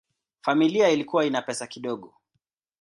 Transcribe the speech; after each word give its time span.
Familia 0.41 0.89
ilikuwa 0.89 1.25
ina 1.25 1.41
pesa 1.41 1.67
kidogo. 1.67 2.13